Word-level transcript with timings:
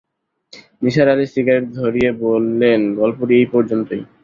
Nisar 0.81 1.07
Ali 1.13 1.25
cigarette 1.27 1.65
ধরিয়ে 1.79 2.09
বললেন, 2.23 2.81
গল্পটি 2.99 3.33
এই 3.39 3.47
পর্যন্তই। 3.53 4.01